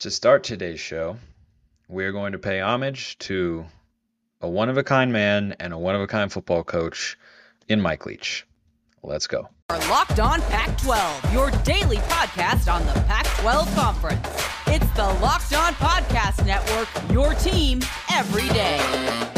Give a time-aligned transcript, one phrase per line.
[0.00, 1.16] To start today's show,
[1.88, 3.66] we are going to pay homage to
[4.40, 7.18] a one of a kind man and a one of a kind football coach
[7.66, 8.46] in Mike Leach.
[9.02, 9.48] Let's go.
[9.70, 14.28] Our Locked On Pac 12, your daily podcast on the Pac 12 Conference.
[14.68, 19.37] It's the Locked On Podcast Network, your team every day.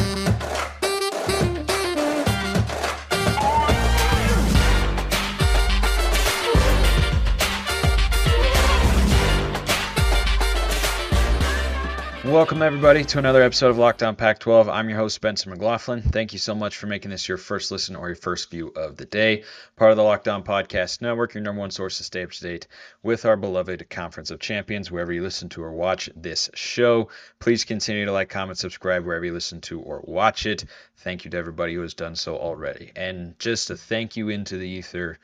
[12.31, 14.69] Welcome, everybody, to another episode of Locked On Pac 12.
[14.69, 16.01] I'm your host, Spencer McLaughlin.
[16.01, 18.97] Thank you so much for making this your first listen or your first view of
[18.97, 19.43] the day.
[19.75, 22.41] Part of the Locked On Podcast Network, your number one source to stay up to
[22.41, 22.69] date
[23.03, 27.09] with our beloved Conference of Champions, wherever you listen to or watch this show.
[27.41, 30.67] Please continue to like, comment, subscribe wherever you listen to or watch it.
[30.99, 32.93] Thank you to everybody who has done so already.
[32.95, 35.19] And just a thank you into the ether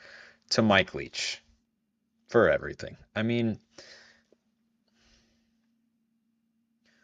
[0.49, 1.41] to Mike Leach
[2.27, 2.97] for everything.
[3.15, 3.61] I mean,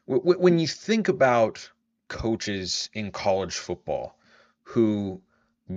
[0.05, 1.69] when you think about
[2.07, 4.17] coaches in college football
[4.63, 5.21] who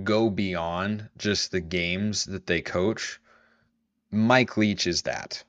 [0.03, 3.19] go beyond just the games that they coach,
[4.11, 5.43] Mike Leach is that.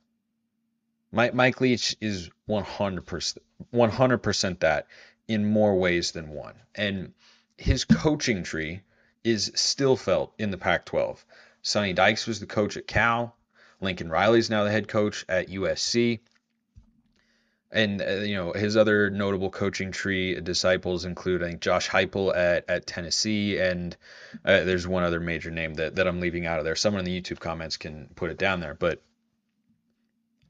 [1.11, 3.39] Mike, Mike Leach is 100%,
[3.75, 4.87] 100% that
[5.27, 6.55] in more ways than one.
[6.75, 7.13] And
[7.57, 8.83] his coaching tree
[9.25, 11.25] is still felt in the Pac 12.
[11.63, 13.37] Sonny Dykes was the coach at Cal.
[13.81, 16.21] Lincoln Riley is now the head coach at USC
[17.71, 22.35] and uh, you know his other notable coaching tree disciples include I think Josh Heupel
[22.35, 23.97] at, at Tennessee, and
[24.45, 26.77] uh, there's one other major name that, that I'm leaving out of there.
[26.77, 29.03] Someone in the YouTube comments can put it down there, but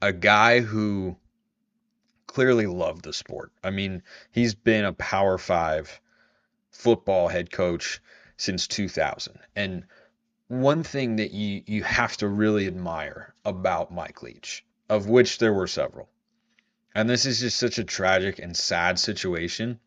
[0.01, 1.17] a guy who
[2.27, 3.51] clearly loved the sport.
[3.63, 5.99] I mean, he's been a Power Five
[6.71, 7.99] football head coach
[8.37, 9.83] since 2000, and
[10.47, 15.53] one thing that you you have to really admire about Mike Leach, of which there
[15.53, 16.09] were several
[16.95, 19.79] and this is just such a tragic and sad situation.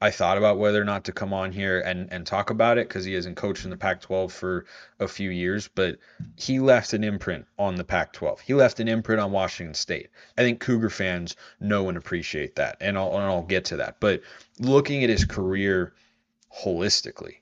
[0.00, 2.88] I thought about whether or not to come on here and, and talk about it
[2.88, 4.66] because he hasn't coached in the Pac 12 for
[5.00, 5.98] a few years, but
[6.36, 8.40] he left an imprint on the Pac 12.
[8.40, 10.10] He left an imprint on Washington State.
[10.36, 14.00] I think Cougar fans know and appreciate that, and I'll, and I'll get to that.
[14.00, 14.22] But
[14.58, 15.94] looking at his career
[16.62, 17.36] holistically,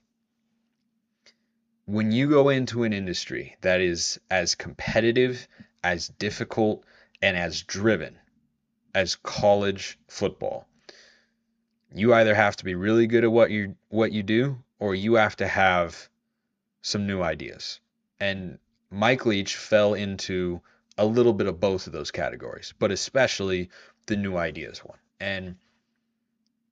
[1.86, 5.48] when you go into an industry that is as competitive,
[5.82, 6.84] as difficult,
[7.20, 8.18] and as driven
[8.94, 10.66] as college football.
[11.94, 15.14] You either have to be really good at what you what you do or you
[15.14, 16.08] have to have
[16.80, 17.80] some new ideas.
[18.18, 18.58] And
[18.90, 20.60] Mike Leach fell into
[20.98, 23.70] a little bit of both of those categories, but especially
[24.06, 24.98] the new ideas one.
[25.20, 25.56] And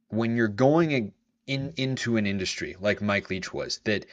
[0.09, 1.13] when you're going
[1.47, 4.07] in into an industry like Mike Leach was that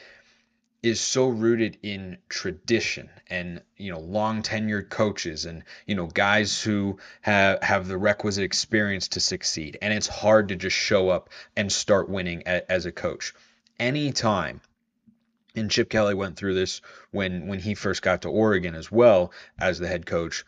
[0.83, 6.61] is so rooted in tradition and you know long tenured coaches and you know guys
[6.61, 9.77] who have have the requisite experience to succeed.
[9.81, 13.33] And it's hard to just show up and start winning a, as a coach.
[13.79, 14.61] Anytime
[15.55, 19.31] and Chip Kelly went through this when when he first got to Oregon as well
[19.59, 20.45] as the head coach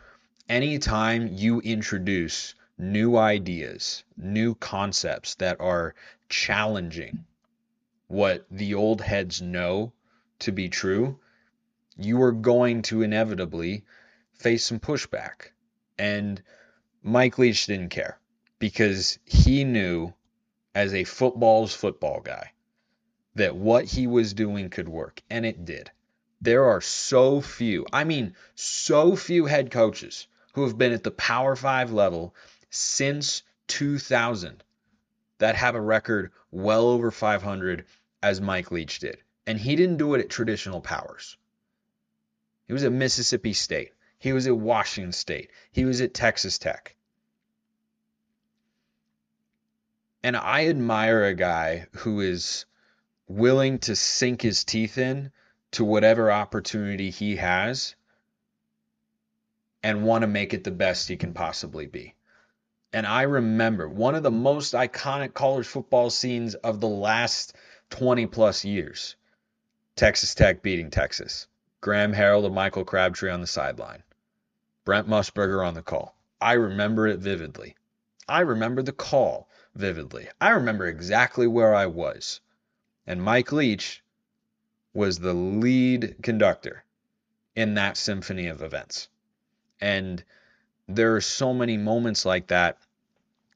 [0.47, 5.95] anytime you introduce new ideas new concepts that are
[6.29, 7.25] challenging
[8.07, 9.91] what the old heads know
[10.39, 11.19] to be true,
[11.97, 13.83] you are going to inevitably
[14.33, 15.51] face some pushback.
[15.97, 16.41] And
[17.03, 18.19] Mike Leach didn't care
[18.57, 20.13] because he knew
[20.73, 22.51] as a football's football guy
[23.35, 25.91] that what he was doing could work, and it did.
[26.41, 31.11] There are so few, I mean, so few head coaches who have been at the
[31.11, 32.33] Power Five level
[32.69, 34.63] since 2000
[35.39, 37.85] that have a record well over 500
[38.21, 39.17] as Mike Leach did.
[39.49, 41.35] And he didn't do it at traditional powers.
[42.67, 43.93] He was at Mississippi State.
[44.19, 45.49] He was at Washington State.
[45.71, 46.95] He was at Texas Tech.
[50.21, 52.67] And I admire a guy who is
[53.27, 55.31] willing to sink his teeth in
[55.71, 57.95] to whatever opportunity he has
[59.81, 62.13] and want to make it the best he can possibly be.
[62.93, 67.55] And I remember one of the most iconic college football scenes of the last
[67.89, 69.15] 20 plus years
[69.99, 71.45] Texas Tech beating Texas.
[71.81, 74.01] Graham Harrell and Michael Crabtree on the sideline.
[74.85, 76.15] Brent Musburger on the call.
[76.39, 77.75] I remember it vividly.
[78.25, 80.29] I remember the call vividly.
[80.39, 82.39] I remember exactly where I was.
[83.05, 84.01] And Mike Leach
[84.93, 86.85] was the lead conductor
[87.53, 89.09] in that symphony of events.
[89.81, 90.23] And
[90.87, 92.77] there are so many moments like that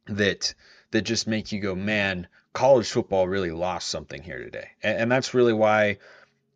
[0.08, 0.54] that
[0.92, 4.72] that just make you go, man, college football really lost something here today.
[4.84, 6.00] And, and that's really why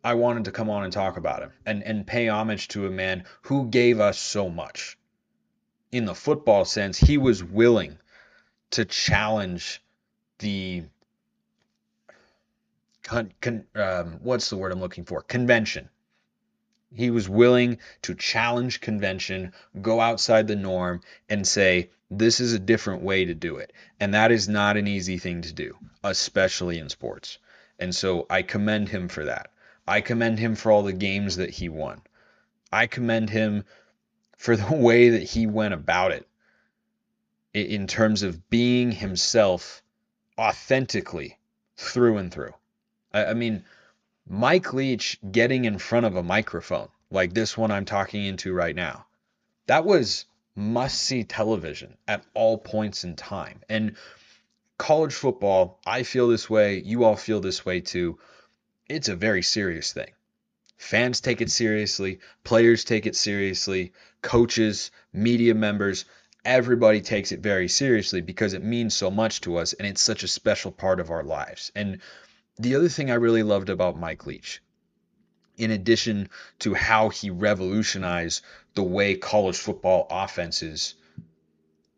[0.07, 2.89] I wanted to come on and talk about him and, and pay homage to a
[2.89, 4.98] man who gave us so much.
[5.92, 7.98] in the football sense, he was willing
[8.71, 9.81] to challenge
[10.39, 10.83] the
[13.04, 15.21] con, con, um, what's the word I'm looking for?
[15.21, 15.89] Convention.
[16.94, 19.51] He was willing to challenge convention,
[19.81, 23.74] go outside the norm, and say, this is a different way to do it.
[24.00, 27.39] And that is not an easy thing to do, especially in sports.
[27.77, 29.51] And so I commend him for that.
[29.87, 32.01] I commend him for all the games that he won.
[32.71, 33.63] I commend him
[34.37, 36.27] for the way that he went about it
[37.53, 39.81] in terms of being himself
[40.37, 41.39] authentically
[41.75, 42.53] through and through.
[43.13, 43.63] I, mean,
[44.27, 48.75] Mike Leach getting in front of a microphone like this one I'm talking into right
[48.75, 49.05] now,
[49.67, 50.25] that was
[50.55, 53.61] must see television at all points in time.
[53.69, 53.95] And
[54.77, 58.17] college football, I feel this way, you all feel this way too.
[58.89, 60.11] It's a very serious thing.
[60.77, 66.05] Fans take it seriously, players take it seriously, coaches, media members,
[66.45, 70.23] everybody takes it very seriously because it means so much to us and it's such
[70.23, 71.71] a special part of our lives.
[71.75, 71.99] And
[72.57, 74.61] the other thing I really loved about Mike Leach,
[75.57, 76.29] in addition
[76.59, 78.43] to how he revolutionized
[78.75, 80.95] the way college football offenses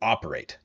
[0.01, 0.57] operate.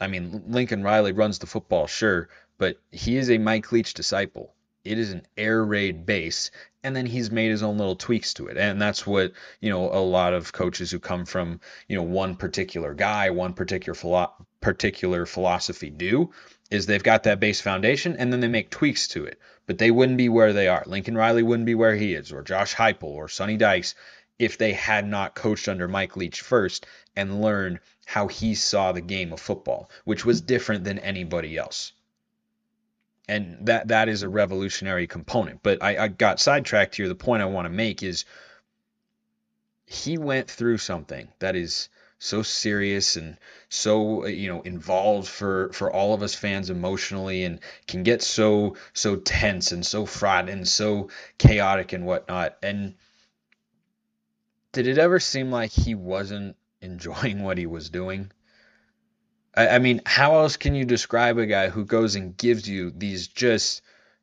[0.00, 4.54] I mean, Lincoln Riley runs the football, sure, but he is a Mike Leach disciple.
[4.82, 6.50] It is an air raid base,
[6.82, 8.56] and then he's made his own little tweaks to it.
[8.56, 12.34] And that's what, you know, a lot of coaches who come from, you know, one
[12.36, 16.32] particular guy, one particular philo- particular philosophy do
[16.70, 19.38] is they've got that base foundation and then they make tweaks to it.
[19.66, 20.82] But they wouldn't be where they are.
[20.86, 23.94] Lincoln Riley wouldn't be where he is, or Josh Heupel, or Sonny Dykes,
[24.38, 29.02] if they had not coached under Mike Leach first and learned how he saw the
[29.02, 31.92] game of football, which was different than anybody else.
[33.30, 35.62] And that that is a revolutionary component.
[35.62, 37.06] But I, I got sidetracked here.
[37.06, 38.24] The point I want to make is
[39.86, 41.88] he went through something that is
[42.18, 43.38] so serious and
[43.68, 48.76] so you know involved for for all of us fans emotionally and can get so
[48.92, 52.94] so tense and so fraught and so chaotic and whatnot and
[54.72, 58.30] did it ever seem like he wasn't enjoying what he was doing
[59.54, 62.90] I, I mean how else can you describe a guy who goes and gives you
[62.90, 63.82] these just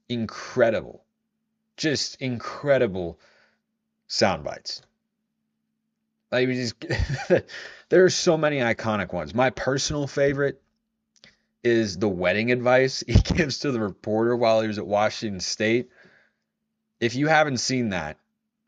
[0.09, 1.03] incredible
[1.75, 3.19] just incredible
[4.07, 4.81] sound bites
[6.31, 6.75] like just
[7.89, 9.33] there are so many iconic ones.
[9.33, 10.61] My personal favorite
[11.63, 15.89] is the wedding advice he gives to the reporter while he was at Washington State.
[16.99, 18.17] If you haven't seen that,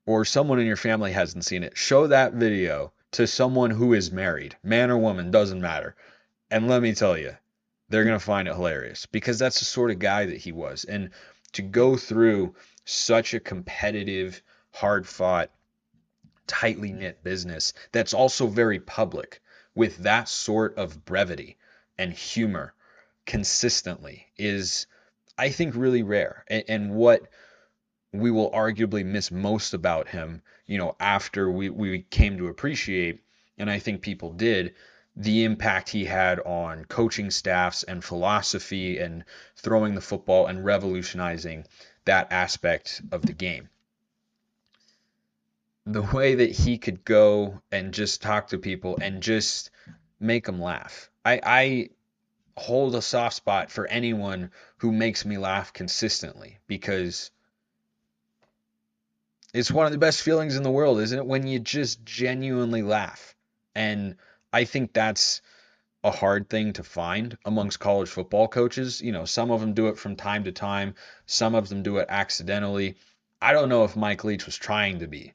[0.06, 4.12] or someone in your family hasn't seen it, show that video to someone who is
[4.12, 5.96] married, man or woman, doesn't matter.
[6.52, 7.36] And let me tell you,
[7.90, 10.84] they're going to find it hilarious because that's the sort of guy that he was.
[10.84, 11.12] And
[11.54, 12.56] to go through
[12.86, 14.42] such a competitive,
[14.72, 15.52] hard fought,
[16.48, 19.40] tightly knit business that's also very public
[19.76, 21.58] with that sort of brevity
[21.98, 22.74] and humor
[23.26, 24.88] consistently is,
[25.38, 26.44] I think, really rare.
[26.48, 27.22] And, and what
[28.12, 33.22] we will arguably miss most about him, you know, after we, we came to appreciate,
[33.60, 34.74] and I think people did,
[35.20, 39.24] the impact he had on coaching staffs and philosophy and
[39.56, 41.66] throwing the football and revolutionizing
[42.06, 43.70] that aspect of the game
[45.86, 49.72] the way that he could go and just talk to people and just
[50.20, 51.10] make them laugh.
[51.26, 51.90] I, I
[52.56, 57.32] hold a soft spot for anyone who makes me laugh consistently because
[59.54, 61.26] it's one of the best feelings in the world, isn't it?
[61.26, 63.36] When you just genuinely laugh.
[63.74, 64.16] And
[64.52, 65.42] I think that's
[66.04, 69.02] a hard thing to find amongst college football coaches.
[69.02, 71.98] You know, some of them do it from time to time, some of them do
[71.98, 72.96] it accidentally.
[73.42, 75.34] I don't know if Mike Leach was trying to be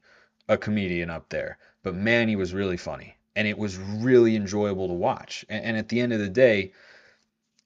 [0.48, 3.16] a comedian up there, but man, he was really funny.
[3.36, 5.44] And it was really enjoyable to watch.
[5.48, 6.72] And, and at the end of the day,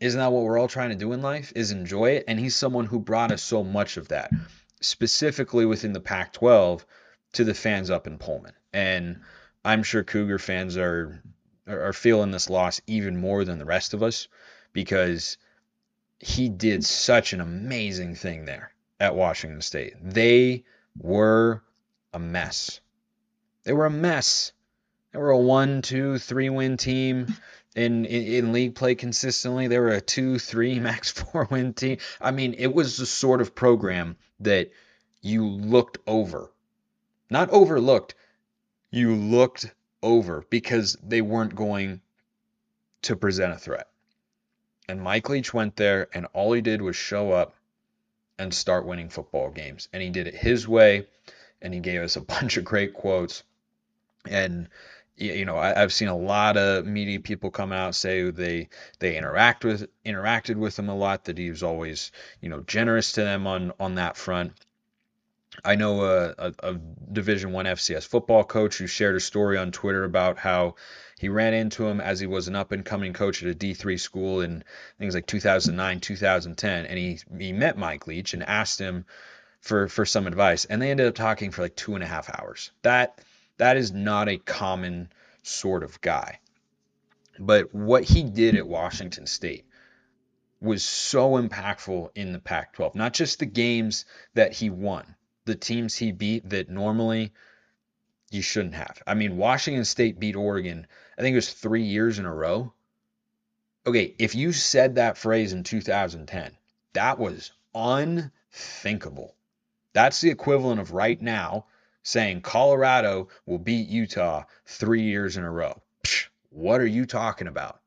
[0.00, 1.52] isn't that what we're all trying to do in life?
[1.54, 2.24] Is enjoy it?
[2.26, 4.30] And he's someone who brought us so much of that,
[4.80, 6.86] specifically within the Pac 12
[7.34, 8.54] to the fans up in Pullman.
[8.72, 9.20] And
[9.64, 11.22] I'm sure Cougar fans are
[11.68, 14.28] are feeling this loss even more than the rest of us
[14.72, 15.36] because
[16.18, 19.94] he did such an amazing thing there at Washington State.
[20.02, 20.64] They
[20.98, 21.62] were
[22.12, 22.80] a mess.
[23.64, 24.52] They were a mess.
[25.12, 27.34] They were a one, two, three win team
[27.74, 29.68] in, in, in league play consistently.
[29.68, 31.98] They were a two, three, max four win team.
[32.20, 34.70] I mean, it was the sort of program that
[35.20, 36.50] you looked over,
[37.30, 38.14] not overlooked.
[38.90, 39.72] You looked
[40.02, 42.00] over because they weren't going
[43.02, 43.88] to present a threat.
[44.88, 47.54] And Mike Leach went there, and all he did was show up
[48.38, 49.88] and start winning football games.
[49.92, 51.06] And he did it his way
[51.60, 53.42] and he gave us a bunch of great quotes.
[54.28, 54.68] And
[55.16, 58.68] you know, I, have seen a lot of media people come out say they
[59.00, 61.24] they interact with interacted with him a lot.
[61.24, 64.52] That he was always you know generous to them on on that front.
[65.64, 66.74] I know a, a, a
[67.12, 70.76] Division One FCS football coach who shared a story on Twitter about how
[71.18, 73.98] he ran into him as he was an up and coming coach at a D3
[73.98, 74.62] school in
[74.98, 79.04] things like 2009, 2010, and he he met Mike Leach and asked him
[79.60, 82.30] for for some advice, and they ended up talking for like two and a half
[82.38, 82.70] hours.
[82.82, 83.20] That
[83.56, 85.10] that is not a common
[85.42, 86.40] sort of guy.
[87.38, 89.64] But what he did at Washington State
[90.60, 92.94] was so impactful in the Pac 12.
[92.96, 95.14] Not just the games that he won,
[95.48, 97.32] the teams he beat that normally
[98.30, 99.02] you shouldn't have.
[99.06, 100.86] I mean, Washington State beat Oregon,
[101.16, 102.72] I think it was three years in a row.
[103.86, 106.52] Okay, if you said that phrase in 2010,
[106.92, 109.34] that was unthinkable.
[109.94, 111.64] That's the equivalent of right now
[112.02, 115.80] saying Colorado will beat Utah three years in a row.
[116.04, 117.80] Psh, what are you talking about?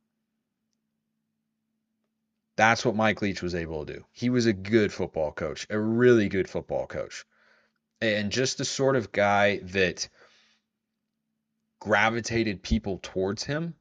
[2.56, 4.06] That's what Mike Leach was able to do.
[4.12, 7.26] He was a good football coach, a really good football coach.
[8.02, 10.10] And just the sort of guy that
[11.80, 13.76] gravitated people towards him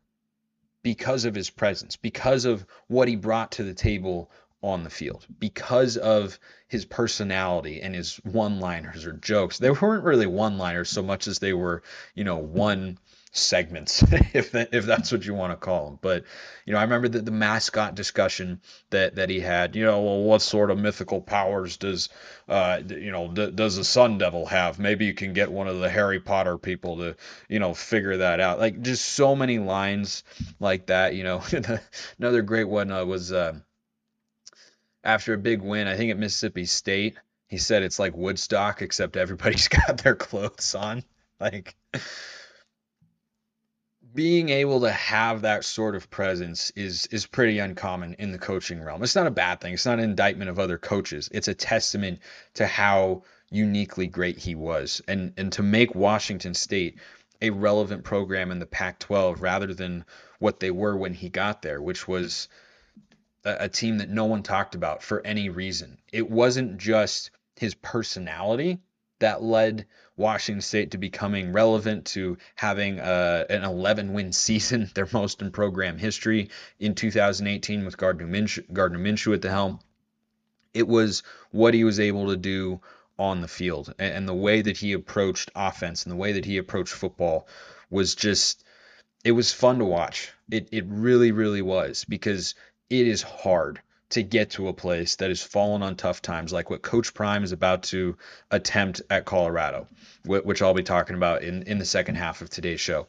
[0.83, 4.31] because of his presence, because of what he brought to the table
[4.63, 9.59] on the field because of his personality and his one-liners or jokes.
[9.59, 11.83] They weren't really one-liners so much as they were,
[12.15, 12.99] you know, one
[13.33, 14.03] segments,
[14.35, 15.99] if that, if that's what you want to call them.
[16.01, 16.25] But
[16.65, 18.61] you know, I remember the, the mascot discussion
[18.91, 19.77] that that he had.
[19.77, 22.09] You know, well, what sort of mythical powers does
[22.49, 24.79] uh, you know d- does the Sun Devil have?
[24.79, 27.17] Maybe you can get one of the Harry Potter people to
[27.49, 28.59] you know figure that out.
[28.59, 30.25] Like just so many lines
[30.59, 31.15] like that.
[31.15, 31.43] You know,
[32.19, 33.33] another great one uh, was.
[33.33, 33.55] Uh,
[35.03, 37.17] after a big win, I think at Mississippi State,
[37.49, 41.03] he said it's like Woodstock, except everybody's got their clothes on.
[41.41, 41.75] Like
[44.15, 48.83] being able to have that sort of presence is is pretty uncommon in the coaching
[48.83, 49.03] realm.
[49.03, 49.75] It's not a bad thing.
[49.75, 51.29] It's not an indictment of other coaches.
[51.33, 52.21] It's a testament
[52.55, 55.01] to how uniquely great he was.
[55.07, 56.99] And and to make Washington State
[57.43, 60.05] a relevant program in the Pac-12 rather than
[60.39, 62.49] what they were when he got there, which was
[63.45, 65.99] a, a team that no one talked about for any reason.
[66.13, 68.81] It wasn't just his personality
[69.21, 69.87] that led
[70.17, 75.51] Washington State to becoming relevant to having a, an 11 win season, their most in
[75.51, 79.81] program history in 2018 with Gardner Minshew, Gardner Minshew at the helm.
[80.75, 82.81] It was what he was able to do
[83.19, 86.45] on the field and, and the way that he approached offense and the way that
[86.45, 87.47] he approached football
[87.91, 88.65] was just
[89.25, 90.33] it was fun to watch.
[90.51, 92.55] It it really really was because
[92.89, 96.69] it is hard to get to a place that has fallen on tough times, like
[96.69, 98.17] what Coach Prime is about to
[98.51, 99.87] attempt at Colorado,
[100.25, 103.07] which I'll be talking about in, in the second half of today's show.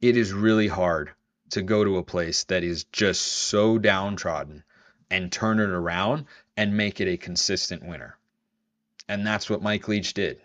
[0.00, 1.10] It is really hard
[1.50, 4.64] to go to a place that is just so downtrodden
[5.10, 6.26] and turn it around
[6.56, 8.16] and make it a consistent winner.
[9.08, 10.40] And that's what Mike Leach did.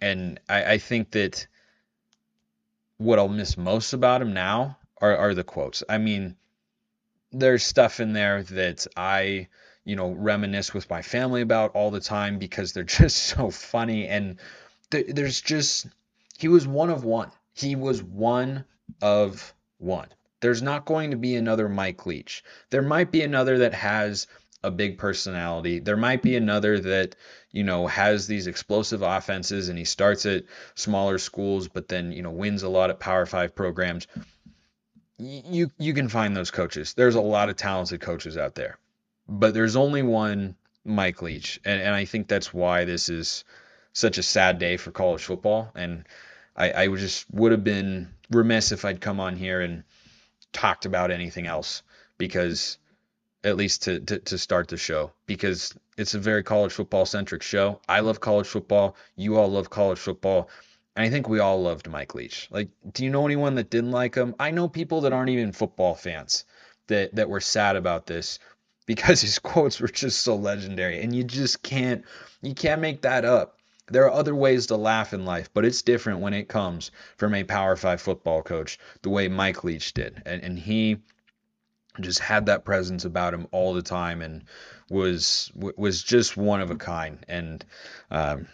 [0.00, 1.46] And I, I think that
[2.96, 5.82] what I'll miss most about him now are, are the quotes.
[5.88, 6.36] I mean,
[7.32, 9.48] there's stuff in there that I,
[9.84, 14.06] you know, reminisce with my family about all the time because they're just so funny.
[14.06, 14.38] And
[14.90, 15.88] th- there's just,
[16.38, 17.30] he was one of one.
[17.52, 18.64] He was one
[19.02, 20.08] of one.
[20.40, 22.42] There's not going to be another Mike Leach.
[22.70, 24.26] There might be another that has
[24.64, 25.80] a big personality.
[25.80, 27.16] There might be another that,
[27.50, 30.44] you know, has these explosive offenses and he starts at
[30.74, 34.06] smaller schools, but then, you know, wins a lot at Power Five programs
[35.22, 36.94] you you can find those coaches.
[36.94, 38.78] There's a lot of talented coaches out there,
[39.28, 43.44] but there's only one Mike Leach, and, and I think that's why this is
[43.92, 45.70] such a sad day for college football.
[45.74, 46.04] And
[46.56, 49.84] I, I just would have been remiss if I'd come on here and
[50.52, 51.82] talked about anything else
[52.18, 52.78] because
[53.44, 57.42] at least to, to, to start the show because it's a very college football centric
[57.42, 57.80] show.
[57.88, 58.96] I love college football.
[59.16, 60.48] You all love college football.
[60.94, 62.48] And I think we all loved Mike Leach.
[62.50, 64.34] Like, do you know anyone that didn't like him?
[64.38, 66.44] I know people that aren't even football fans
[66.88, 68.38] that that were sad about this
[68.86, 72.04] because his quotes were just so legendary and you just can't
[72.42, 73.58] you can't make that up.
[73.88, 77.34] There are other ways to laugh in life, but it's different when it comes from
[77.34, 80.22] a Power 5 football coach the way Mike Leach did.
[80.26, 80.98] And and he
[82.00, 84.44] just had that presence about him all the time and
[84.90, 87.64] was was just one of a kind and
[88.10, 88.46] um,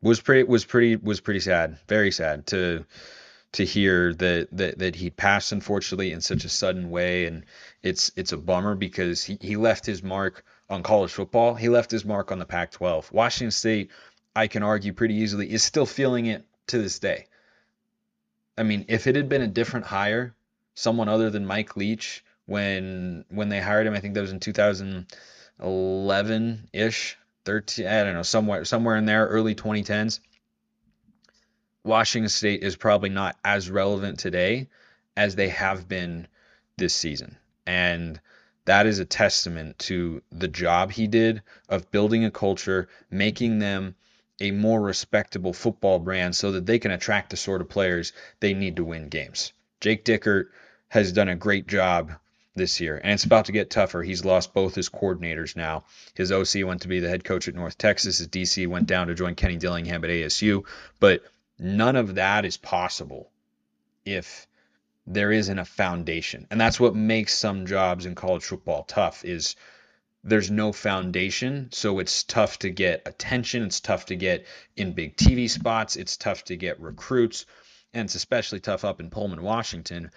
[0.00, 2.84] was pretty was pretty was pretty sad, very sad to
[3.52, 7.44] to hear that that that he passed unfortunately in such a sudden way, and
[7.82, 11.54] it's it's a bummer because he, he left his mark on college football.
[11.54, 13.10] He left his mark on the Pac-12.
[13.10, 13.90] Washington State
[14.36, 17.26] I can argue pretty easily, is still feeling it to this day.
[18.56, 20.34] I mean, if it had been a different hire,
[20.74, 24.40] someone other than Mike Leach, when when they hired him, I think that was in
[24.40, 30.20] 2011 ish, 13, I don't know, somewhere somewhere in there, early 2010s.
[31.82, 34.68] Washington State is probably not as relevant today
[35.16, 36.28] as they have been
[36.76, 37.38] this season.
[37.66, 38.20] And
[38.66, 41.40] that is a testament to the job he did
[41.70, 43.94] of building a culture, making them
[44.40, 48.52] a more respectable football brand so that they can attract the sort of players they
[48.52, 49.54] need to win games.
[49.80, 50.50] Jake Dickert
[50.88, 52.12] has done a great job
[52.58, 54.02] this year, and it's about to get tougher.
[54.02, 55.84] He's lost both his coordinators now.
[56.14, 58.18] His OC went to be the head coach at North Texas.
[58.18, 60.64] His DC went down to join Kenny Dillingham at ASU.
[61.00, 61.22] But
[61.58, 63.30] none of that is possible
[64.04, 64.46] if
[65.06, 66.46] there isn't a foundation.
[66.50, 69.56] And that's what makes some jobs in college football tough is
[70.24, 74.46] there's no foundation, so it's tough to get attention, it's tough to get
[74.76, 77.46] in big TV spots, it's tough to get recruits,
[77.94, 80.10] and it's especially tough up in Pullman, Washington.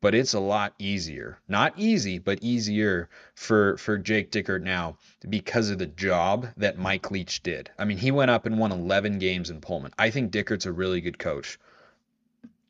[0.00, 1.38] But it's a lot easier.
[1.48, 4.98] Not easy, but easier for for Jake Dickert now
[5.28, 7.70] because of the job that Mike Leach did.
[7.78, 9.92] I mean, he went up and won 11 games in Pullman.
[9.98, 11.58] I think Dickert's a really good coach.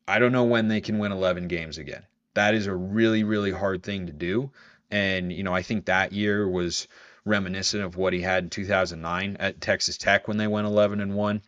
[0.09, 2.05] I don't know when they can win 11 games again.
[2.35, 4.53] That is a really, really hard thing to do.
[4.91, 6.87] And, you know, I think that year was
[7.25, 11.15] reminiscent of what he had in 2009 at Texas Tech when they went 11 and
[11.15, 11.43] 1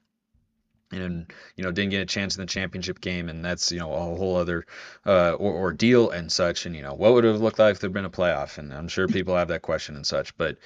[0.90, 3.92] and you know didn't get a chance in the championship game and that's you know
[3.92, 4.64] a whole other
[5.06, 7.80] uh, or, ordeal and such and you know what would it have looked like if
[7.80, 10.56] there'd been a playoff and i'm sure people have that question and such but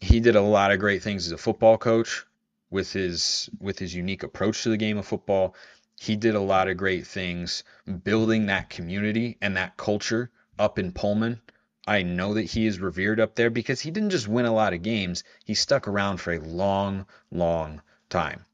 [0.00, 2.24] he did a lot of great things as a football coach
[2.70, 5.54] with his with his unique approach to the game of football
[5.98, 7.64] he did a lot of great things
[8.04, 11.40] building that community and that culture up in Pullman.
[11.86, 14.74] I know that he is revered up there because he didn't just win a lot
[14.74, 18.44] of games, he stuck around for a long, long time.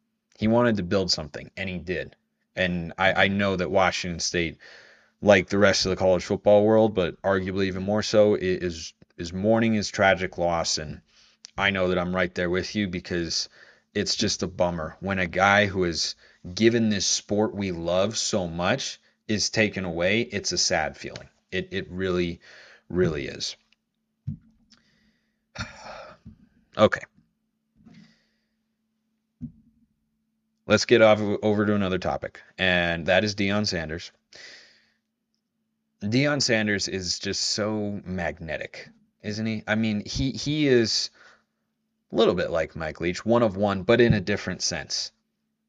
[0.42, 2.16] He wanted to build something, and he did.
[2.54, 4.58] And I, I know that Washington State,
[5.22, 9.32] like the rest of the college football world, but arguably even more so, is is
[9.32, 10.78] mourning his tragic loss.
[10.78, 11.00] And
[11.56, 13.48] I know that I'm right there with you because
[13.94, 16.14] it's just a bummer when a guy who is–
[16.54, 21.28] given this sport we love so much is taken away, it's a sad feeling.
[21.50, 22.40] It it really,
[22.88, 23.56] really is.
[26.74, 27.02] Okay.
[30.66, 34.12] Let's get off over to another topic, and that is Deion Sanders.
[36.00, 38.88] Deion Sanders is just so magnetic,
[39.22, 39.64] isn't he?
[39.66, 41.10] I mean, he he is
[42.12, 45.12] a little bit like Mike Leach, one of one, but in a different sense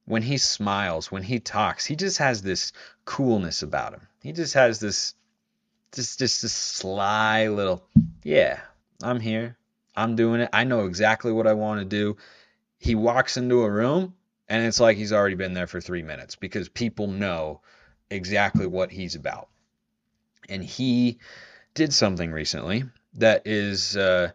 [0.06, 2.74] when he smiles, when he talks, he just has this
[3.06, 4.08] coolness about him.
[4.22, 5.14] He just has this
[5.94, 7.84] just just this sly little
[8.24, 8.60] yeah,
[9.02, 9.58] I'm here.
[9.96, 10.50] I'm doing it.
[10.52, 12.18] I know exactly what I want to do.
[12.80, 14.16] He walks into a room
[14.50, 17.62] and it's like he's already been there for 3 minutes because people know
[18.10, 19.50] exactly what he's about.
[20.50, 21.20] And he
[21.74, 22.84] did something recently
[23.16, 24.32] that is uh,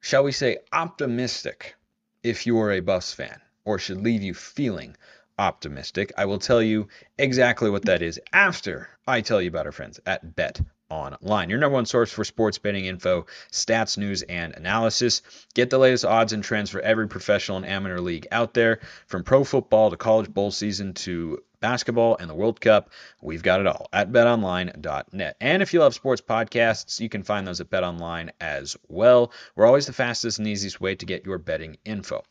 [0.00, 1.74] shall we say optimistic
[2.22, 4.96] if you are a Buffs fan or should leave you feeling
[5.38, 6.12] optimistic.
[6.16, 6.88] I will tell you
[7.18, 11.60] exactly what that is after I tell you about our friends at Bet Online, your
[11.60, 15.22] number one source for sports betting info, stats, news, and analysis.
[15.54, 19.22] Get the latest odds and trends for every professional and amateur league out there, from
[19.22, 22.90] pro football to college bowl season to basketball and the World Cup.
[23.22, 25.36] We've got it all at betonline.net.
[25.40, 29.32] And if you love sports podcasts, you can find those at betonline as well.
[29.54, 32.24] We're always the fastest and easiest way to get your betting info.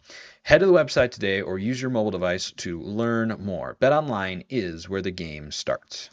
[0.43, 3.78] Head to the website today or use your mobile device to learn more.
[3.80, 6.10] BetOnline is where the game starts.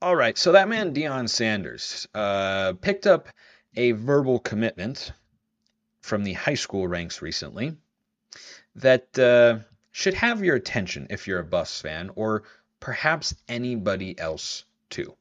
[0.00, 3.28] All right, so that man Deion Sanders uh, picked up
[3.74, 5.10] a verbal commitment
[6.02, 7.76] from the high school ranks recently
[8.76, 9.58] that uh,
[9.90, 12.44] should have your attention if you're a Buffs fan, or
[12.78, 15.16] perhaps anybody else too.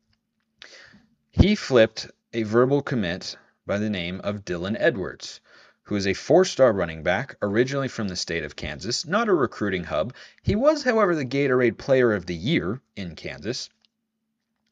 [1.31, 3.35] He flipped a verbal commit
[3.65, 5.41] by the name of Dylan Edwards,
[5.81, 9.33] who is a four star running back, originally from the state of Kansas, not a
[9.33, 10.13] recruiting hub.
[10.43, 13.71] He was, however, the Gatorade Player of the Year in Kansas.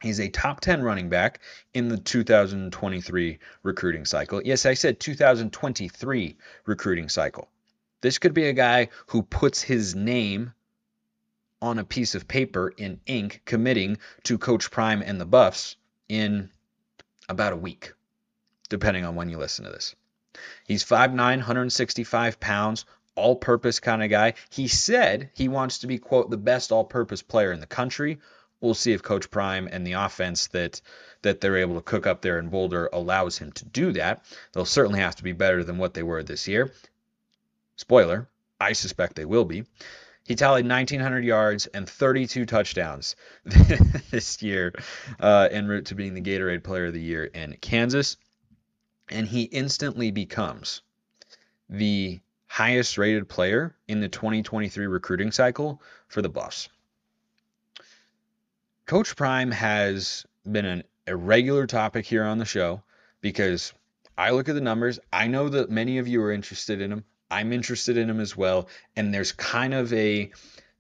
[0.06, 1.40] He's a top 10 running back
[1.74, 4.40] in the 2023 recruiting cycle.
[4.46, 6.38] Yes, I said 2023
[6.68, 7.50] recruiting cycle.
[8.02, 10.54] This could be a guy who puts his name
[11.60, 15.76] on a piece of paper in ink committing to Coach Prime and the Buffs
[16.08, 16.52] in
[17.28, 17.94] about a week
[18.70, 19.96] depending on when you listen to this.
[20.68, 24.36] He's 5'9, 165 pounds, all purpose kind of guy.
[24.52, 28.20] He said he wants to be, quote, the best all purpose player in the country
[28.66, 30.82] We'll see if Coach Prime and the offense that
[31.22, 34.26] that they're able to cook up there in Boulder allows him to do that.
[34.54, 36.72] They'll certainly have to be better than what they were this year.
[37.76, 38.28] Spoiler,
[38.60, 39.66] I suspect they will be.
[40.24, 44.74] He tallied 1,900 yards and 32 touchdowns this year,
[45.20, 48.18] uh, en route to being the Gatorade Player of the Year in Kansas.
[49.10, 50.82] And he instantly becomes
[51.70, 56.70] the highest rated player in the 2023 recruiting cycle for the Buffs.
[58.86, 62.84] Coach Prime has been an irregular topic here on the show
[63.20, 63.74] because
[64.16, 65.00] I look at the numbers.
[65.12, 67.04] I know that many of you are interested in him.
[67.32, 68.70] I'm interested in him as well.
[68.96, 70.32] And there's kind of a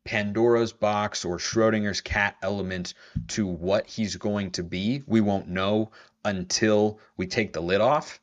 [0.03, 2.93] Pandora's box or Schrodinger's cat element
[3.29, 5.01] to what he's going to be.
[5.07, 5.89] We won't know
[6.23, 8.21] until we take the lid off.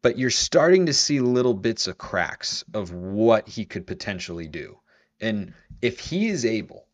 [0.00, 4.78] But you're starting to see little bits of cracks of what he could potentially do.
[5.20, 6.86] And if he is able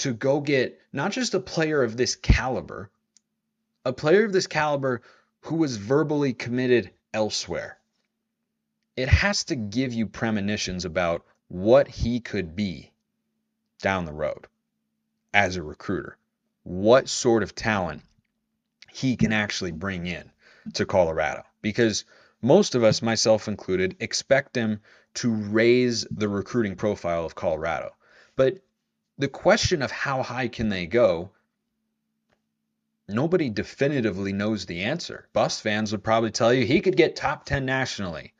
[0.00, 2.90] to go get not just a player of this caliber,
[3.84, 5.02] a player of this caliber
[5.42, 7.78] who was verbally committed elsewhere,
[8.96, 12.90] it has to give you premonitions about what he could be
[13.82, 14.46] down the road
[15.34, 16.16] as a recruiter,
[16.62, 18.02] what sort of talent
[18.90, 20.30] he can actually bring in
[20.74, 21.42] to Colorado.
[21.62, 22.04] Because
[22.42, 24.80] most of us, myself included, expect him
[25.14, 27.92] to raise the recruiting profile of Colorado.
[28.36, 28.62] But
[29.20, 31.30] the question of how high can they go,
[33.06, 35.28] nobody definitively knows the answer.
[35.34, 38.32] Buffs fans would probably tell you he could get top 10 nationally.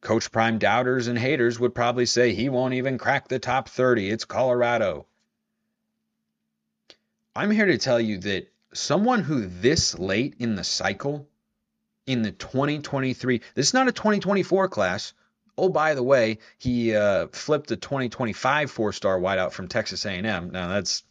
[0.00, 4.08] Coach Prime doubters and haters would probably say he won't even crack the top 30.
[4.08, 5.06] It's Colorado.
[7.34, 11.26] I'm here to tell you that someone who this late in the cycle,
[12.06, 15.12] in the 2023, this is not a 2024 class.
[15.56, 20.50] Oh, by the way, he uh, flipped a 2025 four-star wideout from Texas A&M.
[20.50, 21.04] Now that's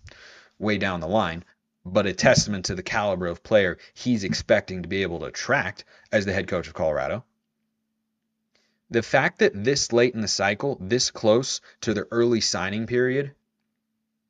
[0.59, 1.45] way down the line,
[1.85, 5.85] but a testament to the caliber of player he's expecting to be able to attract
[6.11, 7.23] as the head coach of Colorado
[8.93, 13.33] the fact that this late in the cycle, this close to the early signing period,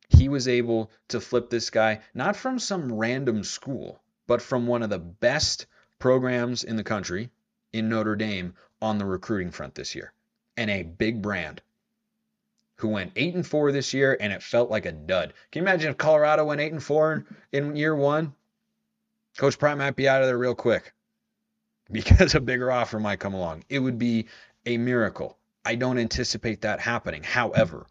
[0.07, 4.81] he was able to flip this guy not from some random school, but from one
[4.81, 5.65] of the best
[5.99, 7.29] programs in the country
[7.73, 10.11] in Notre Dame on the recruiting front this year
[10.57, 11.61] and a big brand
[12.75, 15.33] who went 8 and 4 this year and it felt like a dud.
[15.51, 18.33] Can you imagine if Colorado went 8 and 4 in year 1?
[19.37, 20.91] Coach Prime might be out of there real quick
[21.91, 23.63] because a bigger offer might come along.
[23.69, 24.27] It would be
[24.65, 25.37] a miracle.
[25.63, 27.23] I don't anticipate that happening.
[27.23, 27.85] However,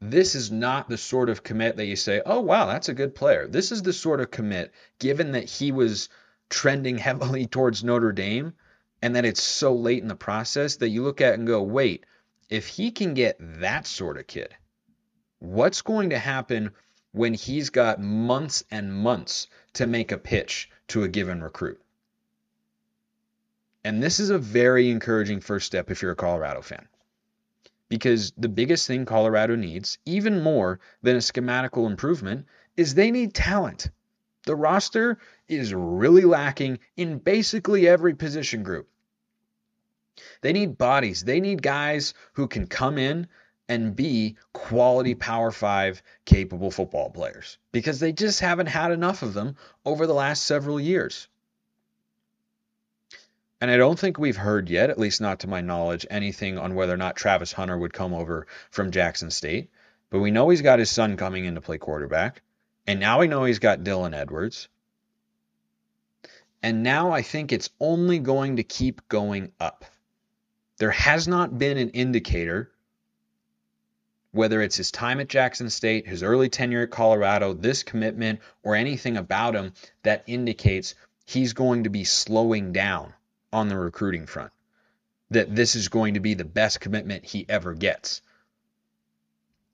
[0.00, 3.14] this is not the sort of commit that you say, oh, wow, that's a good
[3.14, 3.46] player.
[3.46, 6.08] This is the sort of commit, given that he was
[6.50, 8.54] trending heavily towards Notre Dame
[9.02, 12.06] and that it's so late in the process that you look at and go, wait,
[12.48, 14.54] if he can get that sort of kid,
[15.40, 16.70] what's going to happen
[17.10, 21.80] when he's got months and months to make a pitch to a given recruit?
[23.84, 26.86] And this is a very encouraging first step if you're a Colorado fan.
[27.88, 33.34] Because the biggest thing Colorado needs, even more than a schematical improvement, is they need
[33.34, 33.90] talent.
[34.46, 38.88] The roster is really lacking in basically every position group.
[40.40, 41.24] They need bodies.
[41.24, 43.28] They need guys who can come in
[43.68, 49.34] and be quality Power 5 capable football players because they just haven't had enough of
[49.34, 51.28] them over the last several years.
[53.60, 56.74] And I don't think we've heard yet, at least not to my knowledge, anything on
[56.74, 59.70] whether or not Travis Hunter would come over from Jackson State.
[60.10, 62.42] But we know he's got his son coming in to play quarterback.
[62.88, 64.68] And now we know he's got Dylan Edwards.
[66.60, 69.84] And now I think it's only going to keep going up.
[70.82, 72.68] There has not been an indicator,
[74.32, 78.74] whether it's his time at Jackson State, his early tenure at Colorado, this commitment, or
[78.74, 83.14] anything about him that indicates he's going to be slowing down
[83.52, 84.50] on the recruiting front.
[85.30, 88.20] That this is going to be the best commitment he ever gets.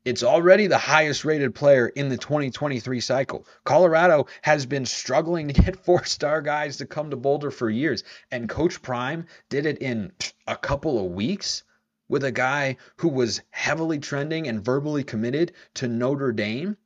[0.08, 3.46] It's already the highest rated player in the 2023 cycle.
[3.64, 8.04] Colorado has been struggling to get four star guys to come to Boulder for years,
[8.30, 10.12] and Coach Prime did it in
[10.46, 11.62] a couple of weeks
[12.08, 16.78] with a guy who was heavily trending and verbally committed to Notre Dame.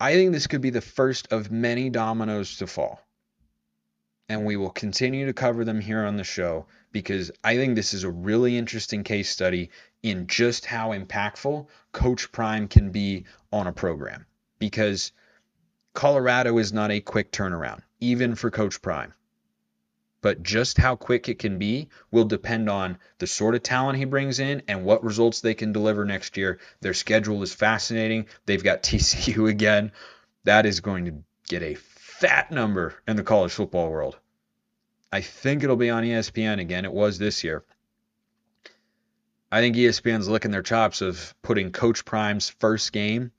[0.00, 3.02] I think this could be the first of many dominoes to fall
[4.28, 7.94] and we will continue to cover them here on the show because I think this
[7.94, 9.70] is a really interesting case study
[10.02, 14.26] in just how impactful Coach Prime can be on a program.
[14.58, 15.12] Because
[15.94, 19.14] Colorado is not a quick turnaround, even for Coach Prime.
[20.20, 24.04] but just how quick it can be will depend on the sort of talent he
[24.04, 26.58] brings in and what results they can deliver next year.
[26.80, 28.26] Their schedule is fascinating.
[28.46, 29.92] They've got TCU again.
[30.44, 31.74] That is going to get a
[32.18, 34.18] fat number in the college football world.
[35.12, 36.84] I think it'll be on ESPN again.
[36.84, 37.62] It was this year.
[39.52, 43.30] I think ESPN's licking their chops of putting Coach Prime's first game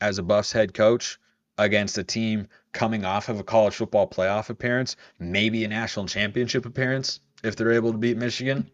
[0.00, 1.18] as a Buffs head coach
[1.58, 6.64] against a team coming off of a college football playoff appearance, maybe a national championship
[6.64, 8.70] appearance if they're able to beat Michigan.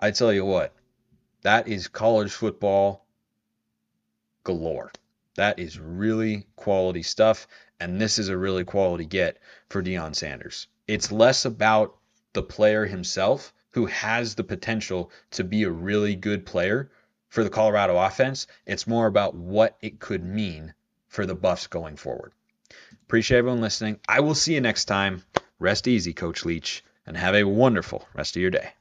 [0.00, 0.72] I tell you what,
[1.42, 3.04] that is college football
[4.42, 4.90] galore.
[5.38, 7.46] That is really quality stuff,
[7.78, 10.66] and this is a really quality get for Deion Sanders.
[10.88, 11.96] It's less about
[12.32, 16.90] the player himself, who has the potential to be a really good player
[17.28, 18.48] for the Colorado offense.
[18.66, 20.74] It's more about what it could mean
[21.06, 22.32] for the Buffs going forward.
[23.04, 24.00] Appreciate everyone listening.
[24.08, 25.22] I will see you next time.
[25.60, 28.72] Rest easy, Coach Leach, and have a wonderful rest of your day.